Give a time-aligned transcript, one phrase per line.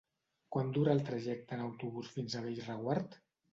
[0.55, 3.19] Quant dura el trajecte en autobús fins a Bellreguard?